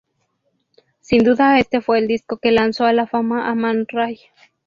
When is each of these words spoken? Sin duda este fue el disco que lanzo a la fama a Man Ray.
Sin 0.99 1.23
duda 1.23 1.59
este 1.59 1.79
fue 1.79 1.99
el 1.99 2.07
disco 2.07 2.37
que 2.37 2.49
lanzo 2.51 2.85
a 2.85 2.91
la 2.93 3.05
fama 3.05 3.47
a 3.47 3.53
Man 3.53 3.85
Ray. 3.87 4.19